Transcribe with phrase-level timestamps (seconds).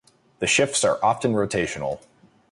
[0.39, 2.01] The shifts are often rotational.